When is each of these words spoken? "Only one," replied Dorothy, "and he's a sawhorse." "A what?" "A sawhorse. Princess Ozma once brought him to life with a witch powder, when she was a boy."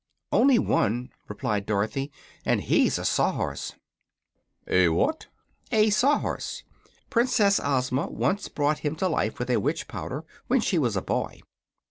"Only 0.31 0.57
one," 0.57 1.11
replied 1.27 1.67
Dorothy, 1.67 2.11
"and 2.43 2.61
he's 2.61 2.97
a 2.97 3.05
sawhorse." 3.05 3.75
"A 4.67 4.89
what?" 4.89 5.27
"A 5.71 5.91
sawhorse. 5.91 6.63
Princess 7.11 7.59
Ozma 7.63 8.07
once 8.07 8.49
brought 8.49 8.79
him 8.79 8.95
to 8.95 9.07
life 9.07 9.37
with 9.37 9.51
a 9.51 9.59
witch 9.59 9.87
powder, 9.87 10.25
when 10.47 10.59
she 10.59 10.79
was 10.79 10.97
a 10.97 11.03
boy." 11.03 11.41